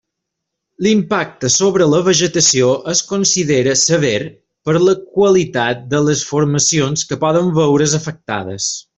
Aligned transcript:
L'impacte 0.85 1.49
sobre 1.55 1.87
la 1.89 1.99
vegetació 2.07 2.69
es 2.93 3.01
considera 3.11 3.75
sever 3.81 4.13
per 4.69 4.75
la 4.87 4.95
qualitat 5.19 5.85
de 5.95 6.01
les 6.07 6.23
formacions 6.33 7.05
que 7.11 7.19
poden 7.27 7.53
veure's 7.63 7.95
afectades. 8.01 8.71